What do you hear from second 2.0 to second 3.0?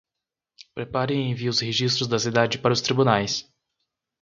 da cidade para os